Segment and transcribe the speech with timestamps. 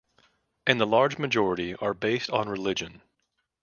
[0.65, 3.03] And the large majority are based on religion.